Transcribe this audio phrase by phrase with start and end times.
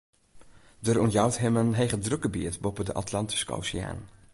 [0.87, 3.99] Der ûntjout him in hegedrukgebiet boppe de Atlantyske Oseaan.